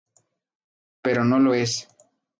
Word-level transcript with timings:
Pero 1.03 1.23
no 1.23 1.39
lo 1.39 1.53
es. 1.53 1.87